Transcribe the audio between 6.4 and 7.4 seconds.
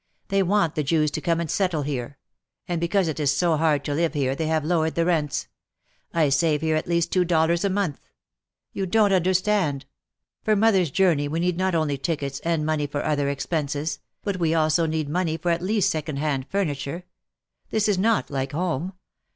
here at least two